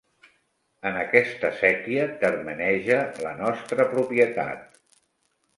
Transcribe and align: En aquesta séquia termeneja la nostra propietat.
En 0.89 0.95
aquesta 1.01 1.51
séquia 1.59 2.07
termeneja 2.25 2.99
la 3.27 3.37
nostra 3.43 3.89
propietat. 3.93 4.85